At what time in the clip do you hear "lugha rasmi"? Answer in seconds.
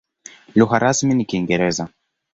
0.55-1.13